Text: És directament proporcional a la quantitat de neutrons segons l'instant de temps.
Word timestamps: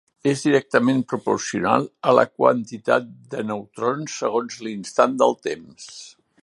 És 0.29 0.39
directament 0.45 1.03
proporcional 1.11 1.85
a 2.11 2.15
la 2.21 2.25
quantitat 2.39 3.07
de 3.35 3.47
neutrons 3.51 4.19
segons 4.23 4.61
l'instant 4.69 5.19
de 5.23 5.33
temps. 5.49 5.93